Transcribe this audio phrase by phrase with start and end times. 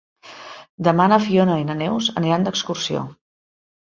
[0.87, 3.05] Demà na Fiona i na Neus aniran d'excursió.